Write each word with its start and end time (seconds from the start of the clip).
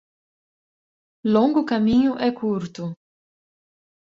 Longo 1.35 1.61
caminho, 1.71 2.13
é 2.27 2.31
curto. 2.41 2.83